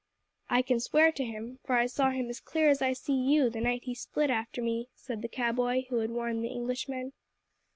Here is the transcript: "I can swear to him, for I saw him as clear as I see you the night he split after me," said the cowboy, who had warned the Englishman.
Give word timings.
"I 0.49 0.63
can 0.63 0.79
swear 0.79 1.11
to 1.11 1.23
him, 1.23 1.59
for 1.63 1.75
I 1.77 1.85
saw 1.85 2.09
him 2.09 2.27
as 2.31 2.39
clear 2.39 2.69
as 2.69 2.81
I 2.81 2.91
see 2.93 3.13
you 3.13 3.51
the 3.51 3.61
night 3.61 3.83
he 3.83 3.93
split 3.93 4.31
after 4.31 4.59
me," 4.59 4.89
said 4.95 5.21
the 5.21 5.27
cowboy, 5.27 5.83
who 5.91 5.97
had 5.99 6.09
warned 6.09 6.43
the 6.43 6.47
Englishman. 6.49 7.13